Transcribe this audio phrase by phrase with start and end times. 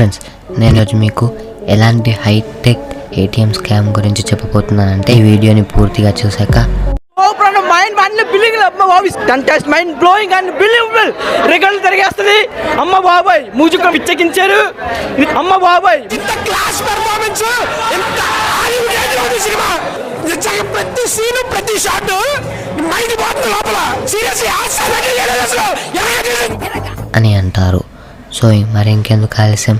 [0.00, 0.20] Friends
[0.58, 1.24] నేను ఈరోజు మీకు
[1.66, 2.84] ఎలాంటి హైటెక్
[3.18, 6.56] ఏటీఎం స్కామ్ గురించి చెప్పబోతున్నానంటే ఈ వీడియోని పూర్తిగా చూశాక
[9.70, 11.10] మైండ్ అమ్మ బ్లోయింగ్ అండ్ బిలీవబుల్
[11.82, 12.38] తిరిగేస్తుంది
[13.00, 13.92] బాబాయ్ మూజుకం
[15.64, 16.00] బాబాయ్
[20.72, 22.12] ప్రతి సీను ప్రతి షాట్
[22.84, 23.78] మైండ్ పోతుంది లోపల.
[24.06, 24.50] సీరియస్లీ?
[27.16, 27.82] అని అంటారు.
[28.32, 29.76] సో మరి ఇంకెందుకు ఆలస్యం?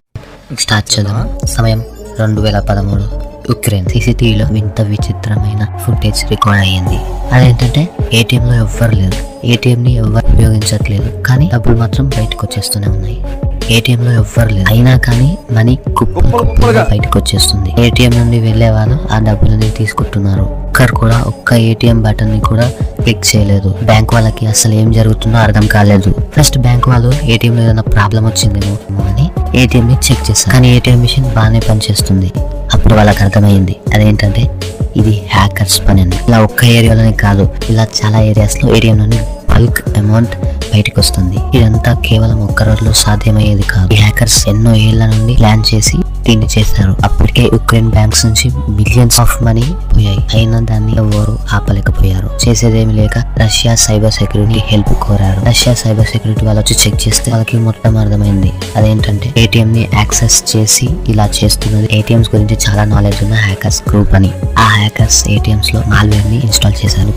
[0.59, 1.85] స్టార్ట్ చేద్దాం సమయం
[2.19, 3.05] రెండు వేల పదమూడు.
[3.51, 6.99] ఉక్రెయిన్ సీసీటీవీలో వింత విచిత్రమైన ఫుటేజ్ రికార్డ్ అయ్యింది.
[7.33, 9.19] అదేంటంటే ఏటీఎం లో ఎవ్వరు లేరు.
[9.45, 11.23] ఏటీఎం ని ఎవ్వరు ఉపయోగించట్లేదు.
[11.23, 13.25] కానీ డబ్బులు మాత్రం బయటకు వచ్చేస్తూనే ఉన్నాయి.
[13.71, 14.67] ఏటీఎం లో ఎవ్వరు లేరు.
[14.71, 20.43] అయినా కానీ మనీ కుప్పలు కుప్పలుగా బయటకు వచ్చేస్తుంది ఏటీఎం నుండి వెళ్ళే వాళ్ళు ఆ డబ్బులని తీసుకుంటున్నారు.
[20.43, 22.71] ఒక్కరు కూడా ఒక్క ఏటీఎం బటన్ని కూడా
[23.01, 23.75] క్లిక్ చేయలేదు.
[23.83, 26.15] బ్యాంక్ వాళ్ళకి అసలు ఏం జరుగుతుందో అర్థం కాలేదు.
[26.39, 31.25] ఫస్ట్ బ్యాంక్ వాళ్ళు ఏటీఎం లో ఏదైనా ప్రాబ్లం వచ్చిందేమో అని ఏటీఎంని చెక్ చేస్తారు కానీ ఏటీఎం మిషన్
[31.25, 32.33] బాగానే పనిచేస్తుంది.
[32.75, 33.77] అప్పుడు వాళ్ళకి అర్థమైంది.
[33.95, 34.51] అదేంటంటే
[34.97, 39.19] ఇది హ్యాకర్స్ పని అని ఇలా ఒక్క ఏరియాలోనే కాదు ఇలా చాలా ఏరియాస్లో ఏటీఎం నుండి
[39.51, 40.35] బల్క్ అమౌంట్
[40.73, 43.95] బయటకు వస్తుంది ఇదంతా కేవలం ఒక్క రోజులో సాధ్యమయ్యేది కాదు.
[43.95, 46.97] హ్యాకర్స్ ఎన్నో ఏళ్ళ నుండి ప్లాన్ చేసి దీన్ని చేశారు.
[47.05, 49.63] అప్పటికే యుక్రెయిన్ బ్యాంక్స్ నుంచి మిలియన్స్ ఆఫ్ మనీ
[49.95, 50.19] పోయాయి.
[50.35, 52.31] అయినా దాన్ని ఎవరు ఆపలేకపోయారు.
[52.43, 55.41] చేసేదేమి లేక రష్యా సైబర్ సెక్యూరిటీ హెల్ప్ కోరారు.
[55.45, 58.53] రష్యా సైబర్ సెక్యూరిటీ వాళ్ళు వచ్చి చెక్ చేస్తే వాళ్ళకి మొత్తం అర్థమైంది.
[58.77, 64.31] అదేంటంటే ఏటీఎం ని యాక్సెస్ చేసి ఇలా చేస్తున్నది ఏటీఎంస్ గురించి చాలా నాలెడ్జ్ ఉన్న హ్యాకర్స్ గ్రూప్ అని.
[64.59, 67.15] ఆ హ్యాకర్స్ ఏటీఎంస్లో మాల్వేర్ని ఇన్స్టాల్ చేశారు.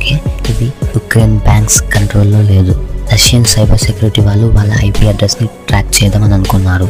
[0.49, 2.92] ఇది ఉక్రెయిన్ బ్యాంక్స్ కంట్రోల్లో లేదు.
[3.13, 6.87] రష్యన్ సైబర్ సెక్యూరిటీ వాళ్ళు వాళ్ళ ఐపీ అడ్రస్ని ట్రాక్ చేద్దామని అనుకున్నారు.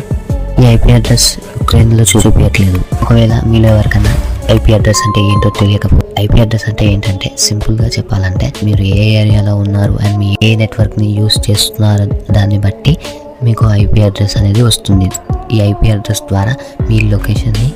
[0.61, 1.27] ఈ ఐపీ అడ్రస్
[1.61, 2.79] యుక్రెయిన్లో చూపించట్లేదు.
[3.01, 4.13] ఒకవేళ మీలో ఎవరికైనా
[4.55, 9.95] ఐపీ అడ్రస్ అంటే ఏంటో తెలియకపోతే ఐపీ అడ్రస్ అంటే ఏంటంటే సింపుల్గా చెప్పాలంటే మీరు ఏ ఏరియాలో ఉన్నారు
[10.03, 12.97] అండ్ మీ ఏ నెట్వర్క్ని యూస్ చేస్తున్నారు దాన్ని బట్టి
[13.43, 15.09] మీకు ఐపీ అడ్రస్ అనేది వస్తుంది.
[15.51, 16.55] ఈ ఐపీ అడ్రస్ ద్వారా
[16.89, 17.69] మీ లొకేషన్ని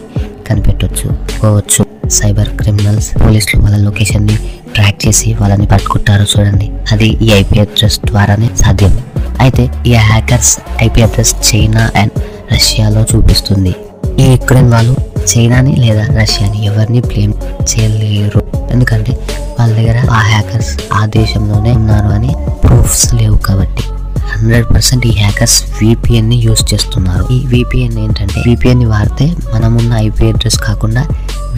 [0.50, 1.10] కనిపెట్టవచ్చు
[1.44, 1.87] పోవచ్చు.
[2.10, 4.38] సైబర్ క్రిమినల్స్ పోలీసులు వాళ్ళ లొకేషన్ని
[4.76, 6.72] ట్రాక్ చేసి వాళ్ళని పట్టుకుంటారు చూడండి.
[6.92, 9.00] అది ఈ ఐపీ అడ్రస్ ద్వారానే సాధ్యం.
[9.42, 12.12] అయితే ఈ hackers IP address China and
[12.54, 13.76] రష్యాలో చూపిస్తుంది.
[14.20, 14.96] ఈ యుక్రెయిన్ వాళ్ళు
[15.32, 18.42] చైనాని లేదా రష్యాని ఎవరిని బ్లేమ్ చేయలేరు.
[18.72, 19.18] ఎందుకంటే
[19.60, 22.36] వాళ్ళ దగ్గర ఆ హ్యాకర్స్ ఆ దేశంలోనే ఉన్నారు అని
[22.68, 23.84] ప్రూఫ్స్ లేవు కాబట్టి.
[24.38, 27.34] హండ్రెడ్ పర్సెంట్ ఈ హ్యాకర్స్ విపిఎన్ని యూస్ చేస్తున్నారు.
[27.34, 31.04] ఈ విపిఎన్ ఏంటంటే విపిఎన్ని వాడితే మనమున్న ఐపీ అడ్రస్ కాకుండా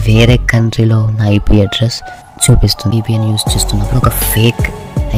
[0.06, 1.98] వేరే కంట్రీలో ఉన్న ఐపీ అడ్రస్
[2.44, 2.96] చూపిస్తుంది.
[2.96, 4.62] విపిఎన్ యూస్ చేస్తున్నప్పుడు ఒక ఫేక్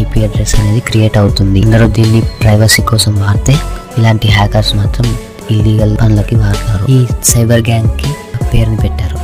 [0.02, 1.62] ఐపీ అడ్రస్ అనేది క్రియేట్ అవుతుంది.
[1.66, 3.54] అందరూ దీన్ని ప్రైవసీ కోసం వాడితే
[3.98, 5.08] ఇలాంటి హ్యాకర్స్ మాత్రం
[5.50, 6.84] ఇల్లీగల్ పనులకి వాడతారు.
[6.96, 8.10] ఈ సైబర్ గ్యాంగ్కి
[8.52, 9.18] పేరుని పెట్టారు.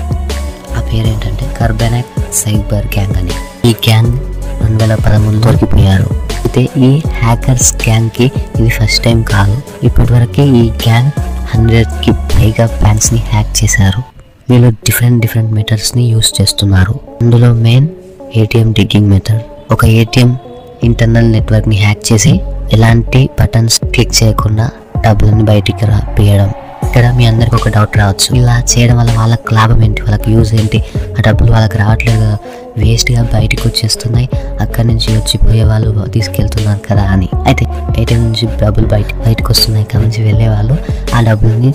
[0.76, 3.36] ఆ పేరు ఏంటంటే కర్బెనాక్ సైబర్ గ్యాంగ్ అని.
[3.68, 4.12] ఈ గ్యాంగ్
[4.60, 6.08] రెండు వేల పదమూడు దొరికిపోయారు.
[6.38, 6.91] అయితే ఈ
[7.22, 8.26] హ్యాకర్స్ గ్యాంగ్కి
[8.60, 9.56] ఇది ఫస్ట్ టైం కాదు.
[9.82, 11.12] ఇప్పటివరకే ఈ గ్యాంగ్
[11.52, 14.17] హండ్రెడ్కి పైగా బ్యాంక్స్ హ్యాక్ చేశారు.
[14.50, 17.00] వీళ్ళు డిఫరెంట్ డిఫరెంట్ మెథడ్స్ని యూస్ చేస్తున్నారు.
[17.22, 17.88] అందులో మెయిన్
[18.36, 20.36] ఏటీఎం డిగ్గింగ్ మెథడ్ ఒక ఏటీఎం
[20.84, 22.41] ఇంటర్నల్ నెట్వర్క్ని హ్యాక్ చేసి
[22.72, 24.70] ఎలాంటి బటన్స్ క్లిక్ చేయకుండా
[25.00, 26.50] డబ్బులను బయటికి రాపియడం
[26.84, 28.36] ఇక్కడ మీ అందరికి ఒక డౌట్ రావచ్చు.
[28.36, 30.03] ఇలా చేయడం వల్ల వాళ్ళకి లాభం ఏంటి?
[30.03, 30.84] వాళ్ళకి యూజ్ ఏంటి?
[31.19, 32.38] ఆ డబ్బులు వాళ్ళకి రావట్లేదు కదా.
[32.76, 34.28] వేస్ట్గా బయటకు వచ్చేస్తున్నాయి.
[34.60, 37.28] అక్కడి నుంచి వచ్చిపోయే వాళ్ళు తీసుకెళ్తున్నారు కదా అని.
[37.47, 37.66] అయితే
[37.98, 40.76] ఏటీఎం నుంచి డబ్బులు బయట బయటకు వస్తున్నాయి అక్కడి నుంచి వెళ్ళే వాళ్ళు
[41.15, 41.72] ఆ డబ్బుల్ని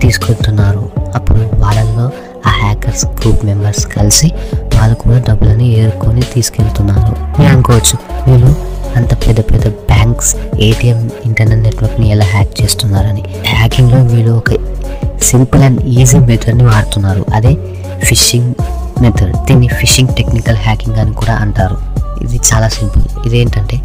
[0.00, 0.91] తీసుకుంటున్నారు.
[1.14, 2.10] అప్పుడు వాళ్ళల్లో
[2.46, 4.32] ఆ హ్యాకర్స్ గ్రూప్ మెంబర్స్ కలిసి
[4.74, 7.40] వాళ్ళు కూడా డబ్బులని ఏరుకొని తీసుకెళ్తున్నారు.
[7.40, 7.98] మీరు అనుకోవచ్చు
[8.30, 8.56] మీరు
[8.96, 13.24] అంత పెద్ద పెద్ద బ్యాంక్స్ ఏటీఎం ఇంటర్నెట్ నెట్వర్క్ని ఎలా హ్యాక్ చేస్తున్నారని.
[13.46, 14.50] హ్యాకింగ్లో వీళ్ళు ఒక
[15.22, 17.24] సింపుల్ అండ్ ఈజీ మెథడ్ని వాడుతున్నారు.
[17.34, 17.56] అదే
[18.04, 18.54] ఫిషింగ్
[19.02, 19.36] మెథడ్.
[19.46, 21.78] దీన్ని ఫిషింగ్ టెక్నికల్ హ్యాకింగ్ అని కూడా అంటారు.
[22.24, 23.02] ఇది చాలా సింపుల్.
[23.26, 23.80] ఇదేంటంటే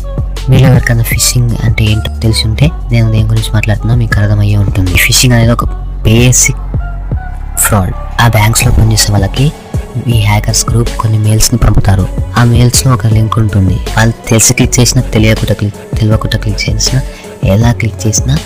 [0.49, 4.91] మీరు ఎవరికైనా ఫిషింగ్ అంటే ఏంటో తెలిసి ఉంటే నేను దేని గురించి మాట్లాడుతున్నా మీకు అర్థమయ్యే ఉంటుంది.
[4.91, 5.65] ఫిషింగ్ అనేది ఒక
[6.03, 6.66] బేసిక్
[7.57, 7.93] ఫ్రాడ్.
[8.21, 9.51] ఆ బ్యాంక్స్లో పనిచేసే వాళ్ళకి
[10.07, 12.07] ఈ హ్యాకర్స్ గ్రూప్ కొన్ని మెయిల్స్ని పంపుతారు.
[12.37, 13.73] ఆ మెయిల్స్లో ఒక లింక్ ఉంటుంది.
[13.73, 17.01] వాళ్ళు తెలిసి క్లిక్ చేసినా తెలియకుండా క్లిక్ తెలియకుండా క్లిక్ చేసినా
[17.43, 18.37] ఎలా క్లిక్ చేసినా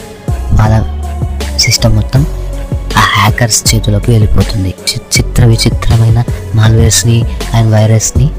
[0.53, 0.83] వాళ్ళ
[1.57, 2.25] సిస్టమ్ మొత్తం
[2.97, 4.73] ఆ హ్యాకర్స్ చేతులకు వెళ్ళిపోతుంది.
[5.17, 6.23] చిత్ర విచిత్రమైన
[6.55, 7.23] మాల్వేర్స్ని
[7.53, 8.29] అండ్ వైరస్ని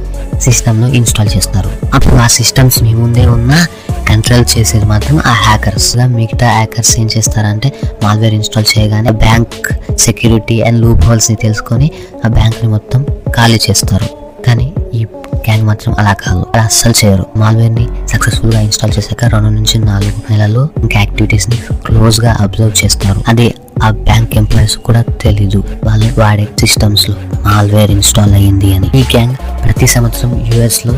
[0.97, 3.67] ఇన్స్టాల్ చేస్తారు అప్పుడు ఆ సిస్టమ్స్ మీ ముందే ఉన్న
[4.09, 7.73] కంట్రోల్ చేసేది మాత్రం ఆ హ్యాకర్స్ మిగతా హ్యాకర్స్ ఏం చేస్తారంటే
[8.03, 11.91] మాల్వేర్ ఇన్స్టాల్ చేయగానే బ్యాంక్ సెక్యూరిటీ అండ్ లూప్ హోల్స్ని తెలుసుకొని
[12.25, 14.07] ఆ బ్యాంక్ని మొత్తం ఖాళీ చేస్తారు.
[14.47, 15.05] కానీ ఈ
[15.35, 16.47] గ్యాంగ్ మాత్రం అలా కాదు.
[16.55, 17.27] అలా అస్సలు చేయరు.
[17.37, 21.57] మాల్వేర్ని సక్సెస్ఫుల్గా ఇన్స్టాల్ చేశాక రెండు నుంచి నాలుగు నెలల్లో ఇంకా యాక్టివిటీస్ని
[21.87, 23.21] క్లోజ్గా అబ్జర్వ్ చేస్తారు.
[23.29, 25.65] అది ఆ బ్యాంక్ ఎంప్లాయీస్ కూడా తెలీదు.
[25.85, 28.87] వాళ్ళు వాడే సిస్టమ్స్లో మాల్వేర్ ఇన్స్టాల్ అయ్యింది అని.
[28.87, 30.95] ఈ గ్యాంగ్ ప్రతి సంవత్సరం యూఎస్లో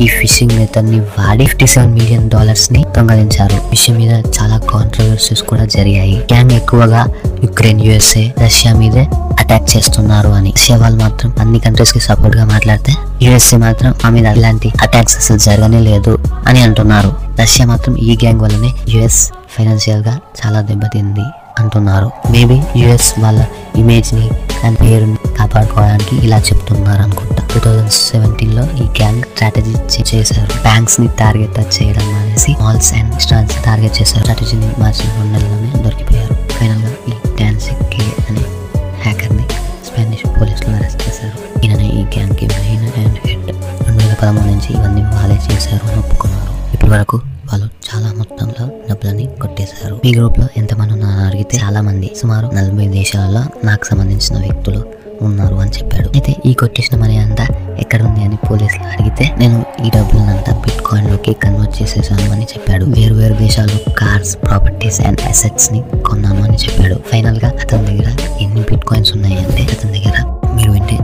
[0.00, 3.56] ఈ ఫిషింగ్ మెథడ్ని వాడి ఫిఫ్టీ సెవెన్ మిలియన్ డాలర్స్ని దొంగలించారు.
[3.70, 6.16] విషయం మీద చాలా కాంట్రవర్సీస్ కూడా జరిగాయి.
[6.18, 7.06] గ్యాంగ్ ఎక్కువగా
[7.42, 9.04] యుక్రెయిన్ యుఎస్ఏ రష్యా మీదే
[9.40, 10.52] అటాక్ చేస్తున్నారు అని.
[10.56, 15.80] రష్యా వాళ్ళు మాత్రం అన్ని కంట్రీస్కి సపోర్ట్గా మాట్లాడితే యుఎస్ఏ మాత్రం ఆ మీద ఇలాంటి అటాక్స్ అసలు జరగనే
[15.80, 17.12] లేదు అని అంటున్నారు.
[17.40, 21.26] రష్యా మాత్రం ఈ గ్యాంగ్ వల్లనే యుఎస్ ఫైనాన్షియల్గా చాలా దెబ్బతింది
[21.60, 22.10] అంటున్నారు.
[22.30, 23.44] మేబీ యుఎస్ వాళ్ళ
[23.76, 24.30] ఇమేజ్ని
[24.64, 27.39] అండ్ పేరుని కాపాడుకోవడానికి ఇలా చెప్తున్నారు అనుకుంటా.
[27.52, 29.74] టూ థౌజండ్ సెవెంటీన్లో ఈ గ్యాంగ్ స్ట్రాటజీ
[30.10, 30.52] చేశారు.
[30.62, 34.24] బ్యాంక్స్ని టార్గెట్ చేయడం అనేసి మాల్స్ అండ్ స్టాన్స్ టార్గెట్ చేశారు.
[34.24, 36.34] స్ట్రాటజీని మార్చిన రెండు నెలలోనే దొరికిపోయారు.
[36.58, 38.44] ఫైనల్గా ఈ డాన్స్ కే అనే
[39.04, 39.46] హ్యాకర్ని
[39.88, 41.36] స్పానిష్ పోలీసులు అరెస్ట్ చేశారు.
[41.64, 43.48] ఈయన ఈ గ్యాంగ్కి మెయిన్ అండ్ హెడ్
[43.86, 46.74] రెండు వేల పదమూడు నుంచి ఇవన్నీ వాళ్ళే చేశారు అని ఒప్పుకున్నారు.
[46.74, 47.16] ఇప్పటి వరకు
[47.50, 49.94] వాళ్ళు చాలా మొత్తంలో డబ్బులని కొట్టేశారు.
[50.04, 55.72] మీ గ్రూప్లో ఎంతమంది ఉన్నారో అడిగితే చాలా మంది సుమారు నలభై దేశాలలో నాకు సంబంధించిన వ్యక్తులు ఉన్నారు అని
[55.78, 56.08] చెప్పాడు.
[56.16, 57.46] అయితే ఈ కొట్టేసిన మనీ అంతా
[57.82, 62.84] ఎక్కడ ఉంది అని పోలీసులు అడిగితే నేను ఈ డబ్బులనంతా బిట్ కాయిన్లోకి కన్వర్ట్ చేసేసాను అని చెప్పాడు.
[62.96, 66.98] వేరు వేరు దేశాల్లో కార్స్ ప్రాపర్టీస్ అండ్ అసెట్స్ని కొన్నాను అని చెప్పాడు.
[67.12, 68.10] ఫైనల్గా అతని దగ్గర
[68.44, 70.18] ఎన్ని బిట్ కాయిన్స్ ఉన్నాయి అంటే అతని దగ్గర
[70.56, 70.96] మీరు వింటే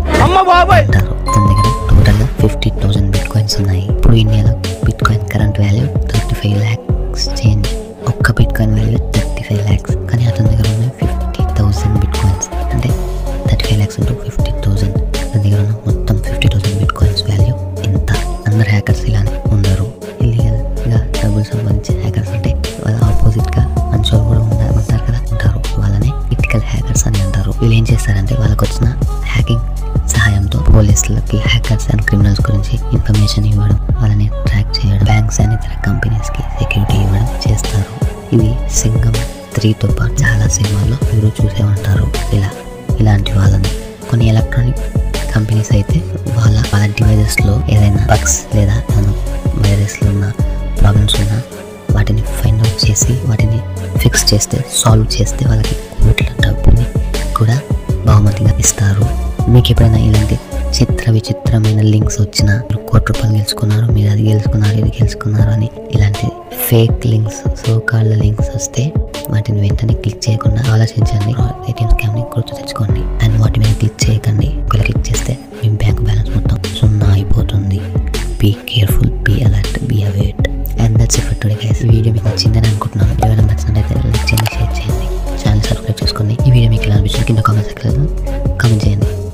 [26.97, 27.51] హ్యాకర్స్ అని అంటారు.
[27.61, 28.87] వీళ్ళు ఏం చేస్తారంటే వాళ్ళకి వచ్చిన
[29.33, 29.65] హ్యాకింగ్
[30.13, 36.43] సహాయంతో పోలీసులకి హ్యాకర్స్ అండ్ క్రిమినల్స్ గురించి ఇన్ఫర్మేషన్ ఇవ్వడం వాళ్ళని ట్రాక్ చేయడం బ్యాంక్స్ అండ్ ఇతర కంపెనీస్కి
[36.59, 37.89] సెక్యూరిటీ ఇవ్వడం చేస్తారు.
[38.37, 39.17] ఇది సింగం
[39.57, 42.07] త్రీతో పాటు చాలా సినిమాల్లో మీరు చూసే ఉంటారు.
[42.37, 42.51] ఇలా
[43.01, 43.73] ఇలాంటి వాళ్ళని.
[44.11, 44.83] కొన్ని ఎలక్ట్రానిక్
[45.35, 45.99] కంపెనీస్ అయితే
[46.39, 48.77] వాళ్ళ వాళ్ళ డివైజెస్లో ఏదైనా బగ్స్ లేదా
[49.65, 50.25] వైరస్లు ఉన్న
[50.81, 51.39] ప్రాబ్లమ్స్ ఉన్నా
[51.97, 53.59] వాటిని ఫైండ్ అవుట్ చేసి వాటిని
[54.03, 55.77] ఫిక్స్ చేస్తే సాల్వ్ చేస్తే వాళ్ళకి
[58.67, 59.05] ఇస్తారు
[59.53, 60.37] మీకు ఎప్పుడైనా ఇలాంటి
[60.77, 62.51] చిత్ర విచిత్రమైన లింక్స్ వచ్చిన
[62.89, 66.27] కోటి రూపాయలు గెలుచుకున్నారు మీరు అది గెలుచుకున్నారు ఇది గెలుచుకున్నారు అని ఇలాంటి
[66.69, 68.83] ఫేక్ లింక్స్ సోకాళ్ళ లింక్స్ వస్తే
[69.33, 71.33] వాటిని వెంటనే క్లిక్ చేయకుండా ఆలోచించండి.
[71.71, 73.03] ఏటీఎం స్కామ్ని గుర్తు తెచ్చుకోండి.
[73.25, 74.49] అండ్ వాటి మీద క్లిక్ చేయకండి.
[74.65, 77.81] ఒకవేళ క్లిక్ చేస్తే మీ బ్యాంక్ బ్యాలెన్స్ మొత్తం సున్నా అయిపోతుంది.
[78.41, 80.45] Be careful be alert be aware
[80.85, 81.83] and that's it today guys.
[81.95, 83.15] Video మీకు నచ్చిందని అనుకుంటున్నాను.
[83.25, 85.07] ఎవరైనా నచ్చినట్లయితే లైక్ చేయండి షేర్ చేయండి.
[85.43, 86.35] ఛానల్ సబ్స్క్రైబ్ చేసుకోండి.
[86.47, 88.05] ఈ వీడియో మీకు ఎలా అనిపించింది కింద కామెంట్ సెక్షన్లో
[88.67, 89.26] 看见你。